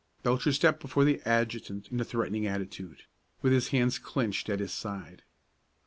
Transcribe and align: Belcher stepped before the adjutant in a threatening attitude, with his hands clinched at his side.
Belcher 0.23 0.51
stepped 0.51 0.79
before 0.79 1.05
the 1.05 1.21
adjutant 1.25 1.89
in 1.91 1.99
a 1.99 2.03
threatening 2.03 2.47
attitude, 2.47 3.03
with 3.43 3.53
his 3.53 3.67
hands 3.67 3.99
clinched 3.99 4.49
at 4.49 4.59
his 4.59 4.73
side. 4.73 5.21